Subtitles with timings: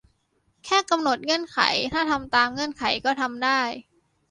[0.65, 1.59] แค่กำหนดเงื่อนไข
[1.93, 3.59] ถ้าทำตามเงื่อนไขก็ทำได้